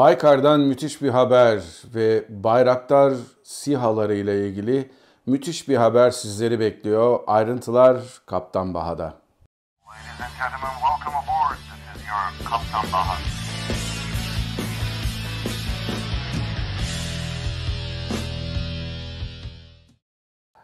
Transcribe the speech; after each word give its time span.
Baykar'dan 0.00 0.60
müthiş 0.60 1.02
bir 1.02 1.08
haber 1.08 1.60
ve 1.94 2.24
Bayraktar 2.28 3.14
SİHA'ları 3.44 4.14
ile 4.14 4.48
ilgili 4.48 4.90
müthiş 5.26 5.68
bir 5.68 5.76
haber 5.76 6.10
sizleri 6.10 6.60
bekliyor. 6.60 7.20
Ayrıntılar 7.26 7.96
Kaptan 8.26 8.74
Baha'da. 8.74 9.04
Ladies 9.04 10.20
and 10.20 10.32
gentlemen, 10.38 10.72
welcome 10.80 11.16
aboard. 11.16 11.58
This 11.58 12.02
is 12.02 12.08
your 12.08 12.50
Kaptan 12.50 12.92
Baha. 12.92 13.29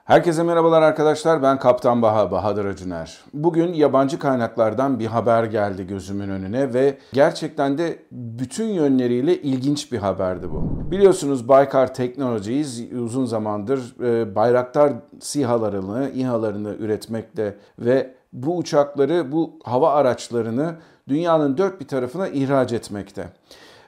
Herkese 0.07 0.43
merhabalar 0.43 0.83
arkadaşlar. 0.83 1.43
Ben 1.43 1.59
Kaptan 1.59 2.03
Baha, 2.03 2.31
Bahadır 2.31 2.65
Acuner. 2.65 3.21
Bugün 3.35 3.73
yabancı 3.73 4.19
kaynaklardan 4.19 4.99
bir 4.99 5.07
haber 5.07 5.45
geldi 5.45 5.87
gözümün 5.87 6.29
önüne 6.29 6.75
ve 6.75 6.99
gerçekten 7.13 7.79
de 7.79 7.99
bütün 8.11 8.67
yönleriyle 8.67 9.43
ilginç 9.43 9.93
bir 9.93 9.99
haberdi 9.99 10.51
bu. 10.51 10.91
Biliyorsunuz 10.91 11.49
Baykar 11.49 11.95
Technologies 11.95 12.81
uzun 12.93 13.25
zamandır 13.25 14.01
e, 14.01 14.35
Bayraktar 14.35 14.93
SİHA'larını, 15.21 16.11
İHA'larını 16.15 16.75
üretmekte 16.75 17.57
ve 17.79 18.15
bu 18.33 18.57
uçakları, 18.57 19.33
bu 19.33 19.59
hava 19.65 19.93
araçlarını 19.93 20.75
dünyanın 21.09 21.59
dört 21.59 21.81
bir 21.81 21.89
tarafına 21.89 22.29
ihraç 22.29 22.73
etmekte. 22.73 23.29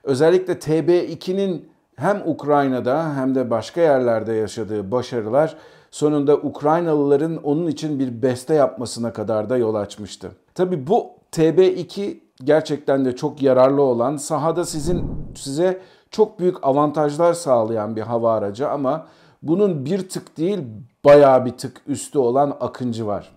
Özellikle 0.04 0.52
TB2'nin 0.52 1.68
hem 1.98 2.22
Ukrayna'da 2.26 3.16
hem 3.16 3.34
de 3.34 3.50
başka 3.50 3.80
yerlerde 3.80 4.32
yaşadığı 4.32 4.90
başarılar 4.90 5.56
sonunda 5.90 6.36
Ukraynalıların 6.36 7.36
onun 7.36 7.66
için 7.66 7.98
bir 7.98 8.22
beste 8.22 8.54
yapmasına 8.54 9.12
kadar 9.12 9.50
da 9.50 9.56
yol 9.56 9.74
açmıştı. 9.74 10.30
Tabi 10.54 10.86
bu 10.86 11.06
TB2 11.32 12.16
gerçekten 12.44 13.04
de 13.04 13.16
çok 13.16 13.42
yararlı 13.42 13.82
olan, 13.82 14.16
sahada 14.16 14.64
sizin 14.64 15.04
size 15.34 15.80
çok 16.10 16.40
büyük 16.40 16.66
avantajlar 16.66 17.32
sağlayan 17.32 17.96
bir 17.96 18.02
hava 18.02 18.34
aracı 18.34 18.68
ama 18.68 19.06
bunun 19.42 19.84
bir 19.84 20.08
tık 20.08 20.38
değil 20.38 20.58
bayağı 21.04 21.44
bir 21.44 21.50
tık 21.50 21.80
üstü 21.86 22.18
olan 22.18 22.56
Akıncı 22.60 23.06
var. 23.06 23.36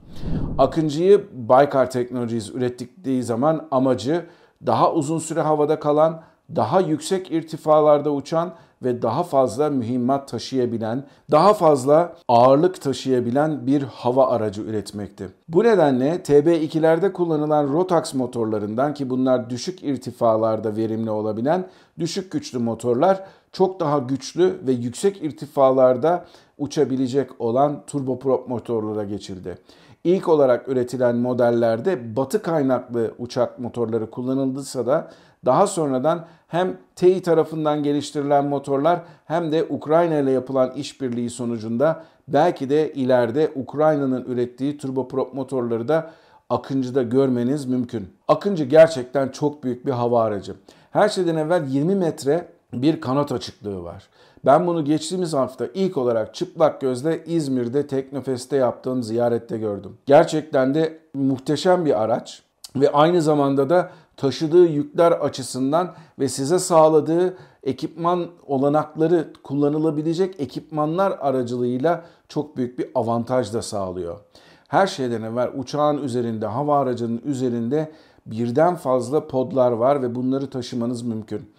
Akıncı'yı 0.57 1.27
Baykar 1.33 1.91
Technologies 1.91 2.49
ürettikleri 2.49 3.23
zaman 3.23 3.67
amacı 3.71 4.25
daha 4.65 4.93
uzun 4.93 5.19
süre 5.19 5.41
havada 5.41 5.79
kalan, 5.79 6.21
daha 6.55 6.79
yüksek 6.79 7.31
irtifalarda 7.31 8.11
uçan 8.11 8.53
ve 8.83 9.01
daha 9.01 9.23
fazla 9.23 9.69
mühimmat 9.69 10.27
taşıyabilen, 10.27 11.03
daha 11.31 11.53
fazla 11.53 12.15
ağırlık 12.27 12.81
taşıyabilen 12.81 13.67
bir 13.67 13.81
hava 13.81 14.27
aracı 14.27 14.61
üretmekti. 14.61 15.29
Bu 15.47 15.63
nedenle 15.63 16.15
TB2'lerde 16.15 17.13
kullanılan 17.13 17.73
Rotax 17.73 18.13
motorlarından 18.13 18.93
ki 18.93 19.09
bunlar 19.09 19.49
düşük 19.49 19.83
irtifalarda 19.83 20.75
verimli 20.75 21.09
olabilen 21.09 21.67
düşük 21.99 22.31
güçlü 22.31 22.59
motorlar 22.59 23.23
çok 23.51 23.79
daha 23.79 23.99
güçlü 23.99 24.59
ve 24.67 24.71
yüksek 24.71 25.23
irtifalarda 25.23 26.25
uçabilecek 26.61 27.41
olan 27.41 27.83
turboprop 27.87 28.47
motorlara 28.47 29.03
geçildi. 29.03 29.57
İlk 30.03 30.29
olarak 30.29 30.67
üretilen 30.67 31.15
modellerde 31.15 32.15
batı 32.15 32.41
kaynaklı 32.41 33.11
uçak 33.17 33.59
motorları 33.59 34.11
kullanıldıysa 34.11 34.85
da 34.85 35.11
daha 35.45 35.67
sonradan 35.67 36.25
hem 36.47 36.77
TEİ 36.95 37.21
tarafından 37.21 37.83
geliştirilen 37.83 38.45
motorlar 38.45 39.01
hem 39.25 39.51
de 39.51 39.63
Ukrayna 39.69 40.19
ile 40.19 40.31
yapılan 40.31 40.71
işbirliği 40.71 41.29
sonucunda 41.29 42.03
belki 42.27 42.69
de 42.69 42.93
ileride 42.93 43.51
Ukrayna'nın 43.55 44.25
ürettiği 44.25 44.77
turboprop 44.77 45.33
motorları 45.33 45.87
da 45.87 46.11
Akıncı'da 46.49 47.03
görmeniz 47.03 47.65
mümkün. 47.65 48.09
Akıncı 48.27 48.63
gerçekten 48.63 49.29
çok 49.29 49.63
büyük 49.63 49.85
bir 49.85 49.91
hava 49.91 50.23
aracı. 50.23 50.55
Her 50.91 51.09
şeyden 51.09 51.35
evvel 51.35 51.67
20 51.67 51.95
metre 51.95 52.47
bir 52.73 53.01
kanat 53.01 53.31
açıklığı 53.31 53.83
var. 53.83 54.07
Ben 54.45 54.67
bunu 54.67 54.85
geçtiğimiz 54.85 55.33
hafta 55.33 55.67
ilk 55.73 55.97
olarak 55.97 56.35
çıplak 56.35 56.81
gözle 56.81 57.23
İzmir'de 57.25 57.87
Teknofest'te 57.87 58.55
yaptığım 58.57 59.03
ziyarette 59.03 59.57
gördüm. 59.57 59.97
Gerçekten 60.05 60.73
de 60.73 60.99
muhteşem 61.13 61.85
bir 61.85 62.01
araç 62.01 62.43
ve 62.75 62.91
aynı 62.91 63.21
zamanda 63.21 63.69
da 63.69 63.89
taşıdığı 64.17 64.65
yükler 64.65 65.11
açısından 65.11 65.93
ve 66.19 66.29
size 66.29 66.59
sağladığı 66.59 67.37
ekipman 67.63 68.27
olanakları 68.47 69.33
kullanılabilecek 69.43 70.39
ekipmanlar 70.39 71.17
aracılığıyla 71.19 72.05
çok 72.27 72.57
büyük 72.57 72.79
bir 72.79 72.89
avantaj 72.95 73.53
da 73.53 73.61
sağlıyor. 73.61 74.19
Her 74.67 74.87
şeyden 74.87 75.21
evvel 75.21 75.49
uçağın 75.57 76.03
üzerinde, 76.03 76.45
hava 76.45 76.79
aracının 76.79 77.21
üzerinde 77.25 77.91
birden 78.25 78.75
fazla 78.75 79.27
podlar 79.27 79.71
var 79.71 80.01
ve 80.01 80.15
bunları 80.15 80.49
taşımanız 80.49 81.01
mümkün. 81.01 81.49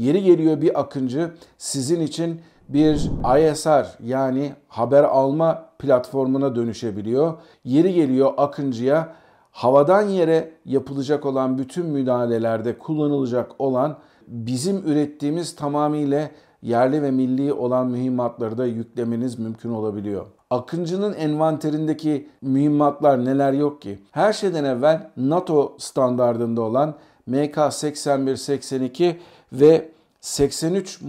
Yeri 0.00 0.22
geliyor 0.22 0.60
bir 0.60 0.80
akıncı 0.80 1.30
sizin 1.58 2.00
için 2.00 2.40
bir 2.68 2.94
ISR 3.38 3.86
yani 4.04 4.52
haber 4.68 5.04
alma 5.04 5.68
platformuna 5.78 6.56
dönüşebiliyor. 6.56 7.34
Yeri 7.64 7.94
geliyor 7.94 8.32
akıncıya 8.36 9.12
havadan 9.50 10.02
yere 10.02 10.50
yapılacak 10.64 11.26
olan 11.26 11.58
bütün 11.58 11.86
müdahalelerde 11.86 12.78
kullanılacak 12.78 13.50
olan 13.58 13.96
bizim 14.26 14.76
ürettiğimiz 14.76 15.56
tamamıyla 15.56 16.30
yerli 16.62 17.02
ve 17.02 17.10
milli 17.10 17.52
olan 17.52 17.86
mühimmatları 17.86 18.58
da 18.58 18.66
yüklemeniz 18.66 19.38
mümkün 19.38 19.70
olabiliyor. 19.70 20.26
Akıncı'nın 20.50 21.12
envanterindeki 21.12 22.28
mühimmatlar 22.42 23.24
neler 23.24 23.52
yok 23.52 23.82
ki? 23.82 23.98
Her 24.10 24.32
şeyden 24.32 24.64
evvel 24.64 25.10
NATO 25.16 25.76
standardında 25.78 26.62
olan 26.62 26.94
MK81-82 27.28 29.16
ve 29.52 29.90
83 30.20 31.00
e, 31.02 31.04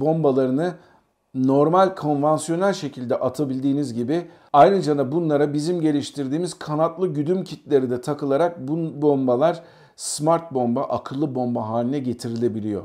bombalarını 0.00 0.74
normal 1.34 1.94
konvansiyonel 1.94 2.72
şekilde 2.72 3.16
atabildiğiniz 3.16 3.94
gibi 3.94 4.28
ayrıca 4.52 4.98
da 4.98 5.12
bunlara 5.12 5.52
bizim 5.52 5.80
geliştirdiğimiz 5.80 6.54
kanatlı 6.54 7.08
güdüm 7.08 7.44
kitleri 7.44 7.90
de 7.90 8.00
takılarak 8.00 8.68
bu 8.68 9.02
bombalar 9.02 9.62
smart 9.96 10.54
bomba, 10.54 10.82
akıllı 10.82 11.34
bomba 11.34 11.68
haline 11.68 11.98
getirilebiliyor. 11.98 12.82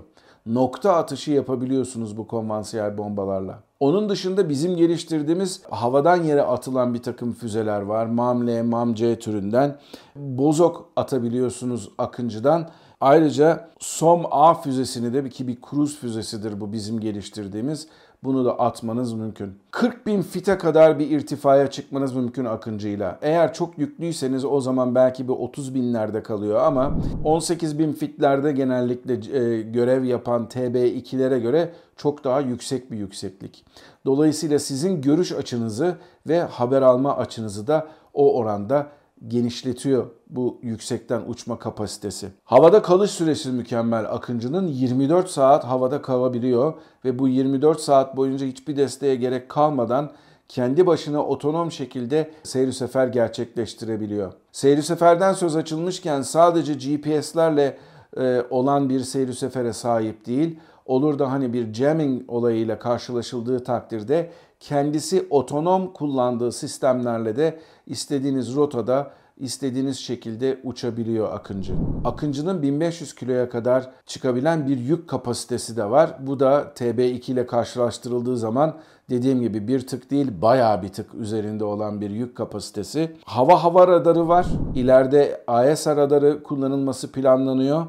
Nokta 0.47 0.95
atışı 0.95 1.31
yapabiliyorsunuz 1.31 2.17
bu 2.17 2.27
konvansiyonel 2.27 2.97
bombalarla. 2.97 3.59
Onun 3.79 4.09
dışında 4.09 4.49
bizim 4.49 4.75
geliştirdiğimiz 4.75 5.61
havadan 5.69 6.23
yere 6.23 6.41
atılan 6.41 6.93
bir 6.93 7.03
takım 7.03 7.33
füzeler 7.33 7.81
var. 7.81 8.05
MAM-L, 8.05 8.63
MAM-C 8.63 9.19
türünden. 9.19 9.77
Bozok 10.15 10.89
atabiliyorsunuz 10.95 11.89
Akıncı'dan. 11.97 12.69
Ayrıca 13.01 13.69
SOM-A 13.79 14.53
füzesini 14.53 15.13
de 15.13 15.29
ki 15.29 15.47
bir 15.47 15.61
kruz 15.61 15.99
füzesidir 15.99 16.61
bu 16.61 16.73
bizim 16.73 16.99
geliştirdiğimiz. 16.99 17.87
Bunu 18.23 18.45
da 18.45 18.59
atmanız 18.59 19.13
mümkün. 19.13 19.53
40 19.71 20.05
bin 20.05 20.21
fite 20.21 20.57
kadar 20.57 20.99
bir 20.99 21.11
irtifaya 21.11 21.69
çıkmanız 21.69 22.15
mümkün 22.15 22.45
akıncıyla. 22.45 23.19
Eğer 23.21 23.53
çok 23.53 23.77
yüklüyseniz 23.77 24.45
o 24.45 24.61
zaman 24.61 24.95
belki 24.95 25.27
bir 25.27 25.33
30 25.33 25.75
binlerde 25.75 26.23
kalıyor 26.23 26.59
ama 26.59 26.97
18 27.23 27.79
bin 27.79 27.93
fitlerde 27.93 28.51
genellikle 28.51 29.13
e, 29.13 29.61
görev 29.61 30.03
yapan 30.03 30.45
TB2'lere 30.45 31.39
göre 31.39 31.73
çok 31.97 32.23
daha 32.23 32.41
yüksek 32.41 32.91
bir 32.91 32.97
yükseklik. 32.97 33.65
Dolayısıyla 34.05 34.59
sizin 34.59 35.01
görüş 35.01 35.31
açınızı 35.31 35.95
ve 36.27 36.41
haber 36.41 36.81
alma 36.81 37.17
açınızı 37.17 37.67
da 37.67 37.87
o 38.13 38.37
oranda 38.37 38.87
genişletiyor 39.27 40.07
bu 40.29 40.59
yüksekten 40.61 41.21
uçma 41.27 41.59
kapasitesi. 41.59 42.27
Havada 42.43 42.81
kalış 42.81 43.11
süresi 43.11 43.51
mükemmel. 43.51 44.05
Akıncı'nın 44.13 44.67
24 44.67 45.29
saat 45.29 45.63
havada 45.63 46.01
kalabiliyor 46.01 46.73
ve 47.05 47.19
bu 47.19 47.27
24 47.27 47.79
saat 47.79 48.17
boyunca 48.17 48.47
hiçbir 48.47 48.77
desteğe 48.77 49.15
gerek 49.15 49.49
kalmadan 49.49 50.11
kendi 50.47 50.87
başına 50.87 51.25
otonom 51.25 51.71
şekilde 51.71 52.31
seyir 52.43 52.71
sefer 52.71 53.07
gerçekleştirebiliyor. 53.07 54.33
Seyir 54.51 54.81
seferden 54.81 55.33
söz 55.33 55.55
açılmışken 55.55 56.21
sadece 56.21 56.73
GPS'lerle 56.73 57.77
e, 58.17 58.41
olan 58.49 58.89
bir 58.89 58.99
seyir 58.99 59.33
sefere 59.33 59.73
sahip 59.73 60.25
değil. 60.25 60.59
Olur 60.87 61.19
da 61.19 61.31
hani 61.31 61.53
bir 61.53 61.73
jamming 61.73 62.23
olayıyla 62.27 62.79
karşılaşıldığı 62.79 63.63
takdirde 63.63 64.31
kendisi 64.59 65.27
otonom 65.29 65.93
kullandığı 65.93 66.51
sistemlerle 66.51 67.35
de 67.35 67.59
istediğiniz 67.87 68.55
rotada 68.55 69.11
istediğiniz 69.39 69.99
şekilde 69.99 70.59
uçabiliyor 70.63 71.33
Akıncı. 71.33 71.73
Akıncı'nın 72.05 72.61
1500 72.61 73.15
kiloya 73.15 73.49
kadar 73.49 73.89
çıkabilen 74.05 74.67
bir 74.67 74.77
yük 74.77 75.09
kapasitesi 75.09 75.77
de 75.77 75.89
var. 75.89 76.17
Bu 76.19 76.39
da 76.39 76.61
TB2 76.75 77.31
ile 77.31 77.45
karşılaştırıldığı 77.45 78.37
zaman 78.37 78.75
dediğim 79.09 79.41
gibi 79.41 79.67
bir 79.67 79.87
tık 79.87 80.11
değil 80.11 80.41
bayağı 80.41 80.81
bir 80.81 80.89
tık 80.89 81.15
üzerinde 81.15 81.63
olan 81.63 82.01
bir 82.01 82.09
yük 82.09 82.37
kapasitesi. 82.37 83.15
Hava 83.25 83.63
hava 83.63 83.87
radarı 83.87 84.27
var. 84.27 84.45
İleride 84.75 85.43
AES 85.47 85.87
radarı 85.87 86.43
kullanılması 86.43 87.11
planlanıyor 87.11 87.85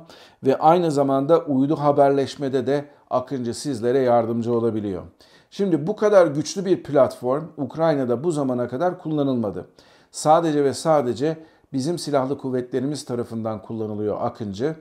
ve 0.46 0.58
aynı 0.58 0.90
zamanda 0.90 1.38
uydu 1.38 1.76
haberleşmede 1.76 2.66
de 2.66 2.84
Akıncı 3.10 3.54
sizlere 3.54 3.98
yardımcı 3.98 4.54
olabiliyor. 4.54 5.02
Şimdi 5.50 5.86
bu 5.86 5.96
kadar 5.96 6.26
güçlü 6.26 6.64
bir 6.64 6.82
platform 6.82 7.44
Ukrayna'da 7.56 8.24
bu 8.24 8.30
zamana 8.30 8.68
kadar 8.68 8.98
kullanılmadı. 8.98 9.66
Sadece 10.10 10.64
ve 10.64 10.74
sadece 10.74 11.38
bizim 11.72 11.98
silahlı 11.98 12.38
kuvvetlerimiz 12.38 13.04
tarafından 13.04 13.62
kullanılıyor 13.62 14.16
Akıncı. 14.20 14.74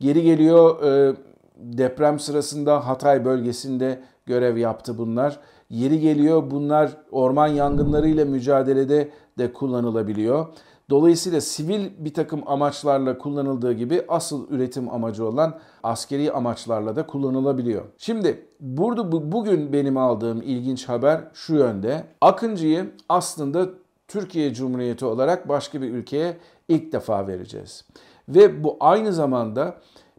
Geri 0.00 0.22
geliyor 0.22 0.82
e, 0.82 1.16
deprem 1.56 2.18
sırasında 2.18 2.86
Hatay 2.86 3.24
bölgesinde 3.24 4.02
görev 4.26 4.56
yaptı 4.56 4.98
bunlar. 4.98 5.40
Yeri 5.70 6.00
geliyor 6.00 6.50
bunlar 6.50 6.96
orman 7.10 7.48
yangınlarıyla 7.48 8.24
mücadelede 8.24 9.10
de 9.38 9.52
kullanılabiliyor. 9.52 10.46
Dolayısıyla 10.90 11.40
sivil 11.40 11.90
bir 11.98 12.14
takım 12.14 12.42
amaçlarla 12.46 13.18
kullanıldığı 13.18 13.72
gibi 13.72 14.04
asıl 14.08 14.50
üretim 14.50 14.88
amacı 14.88 15.26
olan 15.26 15.58
askeri 15.82 16.32
amaçlarla 16.32 16.96
da 16.96 17.06
kullanılabiliyor. 17.06 17.84
Şimdi 17.98 18.46
burada 18.60 19.12
bu, 19.12 19.32
bugün 19.32 19.72
benim 19.72 19.96
aldığım 19.96 20.42
ilginç 20.42 20.88
haber 20.88 21.20
şu 21.34 21.54
yönde. 21.54 22.04
Akıncı'yı 22.20 22.90
aslında 23.08 23.68
Türkiye 24.10 24.54
Cumhuriyeti 24.54 25.04
olarak 25.04 25.48
başka 25.48 25.82
bir 25.82 25.90
ülkeye 25.90 26.36
ilk 26.68 26.92
defa 26.92 27.26
vereceğiz. 27.26 27.84
Ve 28.28 28.64
bu 28.64 28.76
aynı 28.80 29.12
zamanda 29.12 29.74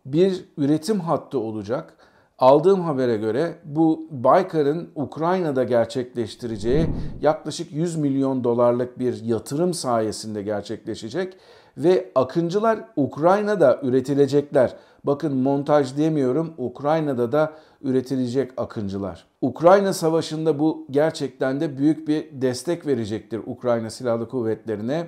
bir 0.05 0.45
üretim 0.57 0.99
hattı 0.99 1.39
olacak. 1.39 1.93
Aldığım 2.39 2.81
habere 2.81 3.17
göre 3.17 3.55
bu 3.63 4.07
Baykar'ın 4.11 4.89
Ukrayna'da 4.95 5.63
gerçekleştireceği 5.63 6.87
yaklaşık 7.21 7.71
100 7.71 7.95
milyon 7.95 8.43
dolarlık 8.43 8.99
bir 8.99 9.23
yatırım 9.23 9.73
sayesinde 9.73 10.41
gerçekleşecek 10.41 11.37
ve 11.77 12.11
akıncılar 12.15 12.79
Ukrayna'da 12.95 13.79
üretilecekler. 13.83 14.75
Bakın 15.03 15.37
montaj 15.37 15.97
demiyorum 15.97 16.53
Ukrayna'da 16.57 17.31
da 17.31 17.53
üretilecek 17.81 18.51
akıncılar. 18.57 19.25
Ukrayna 19.41 19.93
Savaşı'nda 19.93 20.59
bu 20.59 20.85
gerçekten 20.91 21.61
de 21.61 21.77
büyük 21.77 22.07
bir 22.07 22.27
destek 22.31 22.87
verecektir 22.87 23.41
Ukrayna 23.45 23.89
Silahlı 23.89 24.29
Kuvvetleri'ne. 24.29 25.07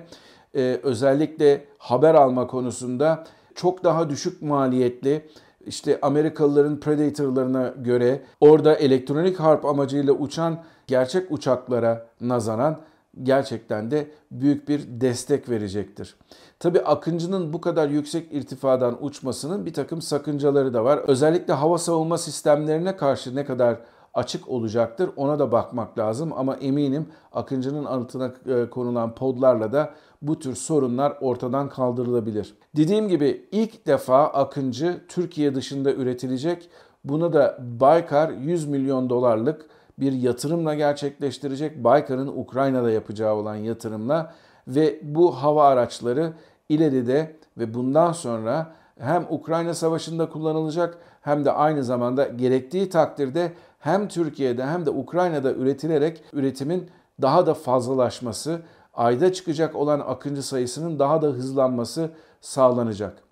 Ee, 0.54 0.80
özellikle 0.82 1.64
haber 1.78 2.14
alma 2.14 2.46
konusunda 2.46 3.24
çok 3.54 3.84
daha 3.84 4.10
düşük 4.10 4.42
maliyetli 4.42 5.28
işte 5.66 5.98
Amerikalıların 6.02 6.80
Predator'larına 6.80 7.74
göre 7.76 8.22
orada 8.40 8.74
elektronik 8.74 9.40
harp 9.40 9.64
amacıyla 9.64 10.12
uçan 10.12 10.58
gerçek 10.86 11.32
uçaklara 11.32 12.06
nazaran 12.20 12.80
gerçekten 13.22 13.90
de 13.90 14.10
büyük 14.30 14.68
bir 14.68 15.00
destek 15.00 15.48
verecektir. 15.48 16.16
Tabi 16.60 16.80
Akıncı'nın 16.80 17.52
bu 17.52 17.60
kadar 17.60 17.88
yüksek 17.88 18.32
irtifadan 18.32 19.04
uçmasının 19.04 19.66
bir 19.66 19.72
takım 19.72 20.02
sakıncaları 20.02 20.74
da 20.74 20.84
var. 20.84 20.98
Özellikle 20.98 21.52
hava 21.52 21.78
savunma 21.78 22.18
sistemlerine 22.18 22.96
karşı 22.96 23.36
ne 23.36 23.44
kadar 23.44 23.78
açık 24.14 24.48
olacaktır 24.48 25.10
ona 25.16 25.38
da 25.38 25.52
bakmak 25.52 25.98
lazım 25.98 26.32
ama 26.36 26.56
eminim 26.56 27.06
Akıncı'nın 27.32 27.84
altına 27.84 28.32
e, 28.46 28.70
konulan 28.70 29.14
podlarla 29.14 29.72
da 29.72 29.94
bu 30.22 30.38
tür 30.38 30.54
sorunlar 30.54 31.16
ortadan 31.20 31.68
kaldırılabilir. 31.68 32.54
Dediğim 32.76 33.08
gibi 33.08 33.48
ilk 33.52 33.86
defa 33.86 34.26
Akıncı 34.26 35.00
Türkiye 35.08 35.54
dışında 35.54 35.92
üretilecek. 35.92 36.68
Bunu 37.04 37.32
da 37.32 37.58
Baykar 37.60 38.30
100 38.30 38.68
milyon 38.68 39.10
dolarlık 39.10 39.66
bir 39.98 40.12
yatırımla 40.12 40.74
gerçekleştirecek. 40.74 41.84
Baykar'ın 41.84 42.26
Ukrayna'da 42.26 42.90
yapacağı 42.90 43.34
olan 43.34 43.54
yatırımla 43.54 44.34
ve 44.68 45.00
bu 45.02 45.42
hava 45.42 45.66
araçları 45.68 46.32
ileride 46.68 47.36
ve 47.58 47.74
bundan 47.74 48.12
sonra 48.12 48.72
hem 48.98 49.26
Ukrayna 49.30 49.74
Savaşı'nda 49.74 50.28
kullanılacak 50.28 50.98
hem 51.20 51.44
de 51.44 51.52
aynı 51.52 51.84
zamanda 51.84 52.24
gerektiği 52.24 52.88
takdirde 52.88 53.52
hem 53.78 54.08
Türkiye'de 54.08 54.66
hem 54.66 54.86
de 54.86 54.90
Ukrayna'da 54.90 55.52
üretilerek 55.52 56.22
üretimin 56.32 56.90
daha 57.22 57.46
da 57.46 57.54
fazlalaşması, 57.54 58.60
ayda 58.94 59.32
çıkacak 59.32 59.76
olan 59.76 60.00
akıncı 60.00 60.42
sayısının 60.42 60.98
daha 60.98 61.22
da 61.22 61.26
hızlanması 61.26 62.10
sağlanacak. 62.40 63.22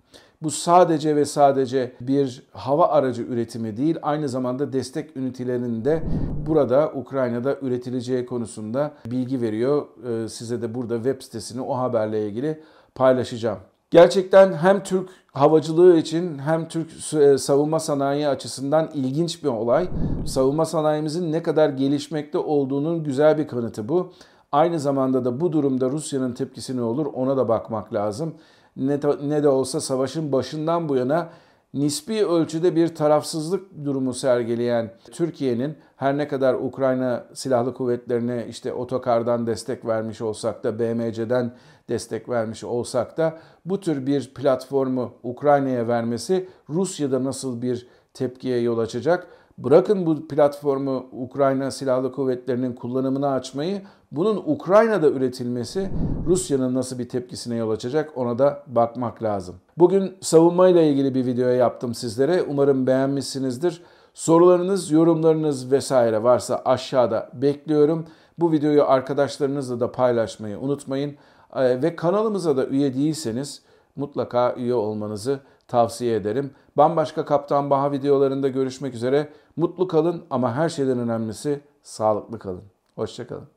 Bu 0.43 0.51
sadece 0.51 1.15
ve 1.15 1.25
sadece 1.25 1.91
bir 2.01 2.43
hava 2.51 2.87
aracı 2.87 3.23
üretimi 3.23 3.77
değil, 3.77 3.97
aynı 4.01 4.29
zamanda 4.29 4.73
destek 4.73 5.17
ünitelerinin 5.17 5.85
de 5.85 6.03
burada 6.47 6.91
Ukrayna'da 6.95 7.57
üretileceği 7.61 8.25
konusunda 8.25 8.91
bilgi 9.05 9.41
veriyor. 9.41 9.85
Ee, 10.07 10.29
size 10.29 10.61
de 10.61 10.75
burada 10.75 10.95
web 10.95 11.21
sitesini 11.21 11.61
o 11.61 11.77
haberle 11.77 12.27
ilgili 12.27 12.61
paylaşacağım. 12.95 13.57
Gerçekten 13.91 14.53
hem 14.53 14.83
Türk 14.83 15.09
havacılığı 15.31 15.97
için 15.97 16.39
hem 16.39 16.67
Türk 16.67 17.13
e, 17.13 17.37
savunma 17.37 17.79
sanayi 17.79 18.27
açısından 18.27 18.89
ilginç 18.93 19.43
bir 19.43 19.49
olay. 19.49 19.87
Savunma 20.25 20.65
sanayimizin 20.65 21.31
ne 21.31 21.43
kadar 21.43 21.69
gelişmekte 21.69 22.37
olduğunun 22.37 23.03
güzel 23.03 23.37
bir 23.37 23.47
kanıtı 23.47 23.89
bu. 23.89 24.11
Aynı 24.51 24.79
zamanda 24.79 25.25
da 25.25 25.41
bu 25.41 25.51
durumda 25.51 25.89
Rusya'nın 25.89 26.33
tepkisi 26.33 26.77
ne 26.77 26.81
olur 26.81 27.05
ona 27.05 27.37
da 27.37 27.47
bakmak 27.47 27.93
lazım. 27.93 28.33
Ne 28.77 29.43
de, 29.43 29.47
olsa 29.47 29.81
savaşın 29.81 30.31
başından 30.31 30.89
bu 30.89 30.95
yana 30.95 31.29
nispi 31.73 32.25
ölçüde 32.25 32.75
bir 32.75 32.95
tarafsızlık 32.95 33.85
durumu 33.85 34.13
sergileyen 34.13 34.93
Türkiye'nin 35.11 35.77
her 35.95 36.17
ne 36.17 36.27
kadar 36.27 36.53
Ukrayna 36.53 37.25
Silahlı 37.33 37.73
Kuvvetlerine 37.73 38.45
işte 38.49 38.73
otokardan 38.73 39.47
destek 39.47 39.85
vermiş 39.85 40.21
olsak 40.21 40.63
da 40.63 40.79
BMC'den 40.79 41.53
destek 41.89 42.29
vermiş 42.29 42.63
olsak 42.63 43.17
da 43.17 43.37
bu 43.65 43.79
tür 43.79 44.07
bir 44.07 44.33
platformu 44.33 45.13
Ukrayna'ya 45.23 45.87
vermesi 45.87 46.49
Rusya'da 46.69 47.23
nasıl 47.23 47.61
bir 47.61 47.87
tepkiye 48.13 48.59
yol 48.59 48.77
açacak? 48.77 49.27
Bırakın 49.57 50.05
bu 50.05 50.27
platformu 50.27 51.05
Ukrayna 51.11 51.71
Silahlı 51.71 52.11
Kuvvetleri'nin 52.11 52.73
kullanımına 52.73 53.33
açmayı, 53.33 53.81
bunun 54.11 54.43
Ukrayna'da 54.45 55.09
üretilmesi 55.09 55.89
Rusya'nın 56.27 56.73
nasıl 56.73 56.99
bir 56.99 57.09
tepkisine 57.09 57.55
yol 57.55 57.71
açacak 57.71 58.17
ona 58.17 58.39
da 58.39 58.63
bakmak 58.67 59.23
lazım. 59.23 59.55
Bugün 59.77 60.17
savunma 60.21 60.67
ile 60.67 60.89
ilgili 60.89 61.15
bir 61.15 61.25
video 61.25 61.49
yaptım 61.49 61.93
sizlere. 61.93 62.43
Umarım 62.43 62.87
beğenmişsinizdir. 62.87 63.83
Sorularınız, 64.13 64.91
yorumlarınız 64.91 65.71
vesaire 65.71 66.23
varsa 66.23 66.61
aşağıda 66.65 67.29
bekliyorum. 67.33 68.05
Bu 68.39 68.51
videoyu 68.51 68.83
arkadaşlarınızla 68.83 69.79
da 69.79 69.91
paylaşmayı 69.91 70.59
unutmayın. 70.59 71.15
Ee, 71.55 71.81
ve 71.81 71.95
kanalımıza 71.95 72.57
da 72.57 72.67
üye 72.67 72.93
değilseniz 72.93 73.61
mutlaka 73.95 74.55
üye 74.55 74.73
olmanızı 74.73 75.39
tavsiye 75.67 76.15
ederim. 76.15 76.51
Bambaşka 76.77 77.25
Kaptan 77.25 77.69
Baha 77.69 77.91
videolarında 77.91 78.47
görüşmek 78.47 78.93
üzere. 78.93 79.29
Mutlu 79.55 79.87
kalın 79.87 80.25
ama 80.29 80.55
her 80.55 80.69
şeyden 80.69 80.99
önemlisi 80.99 81.61
sağlıklı 81.83 82.39
kalın. 82.39 82.63
Hoşçakalın. 82.95 83.47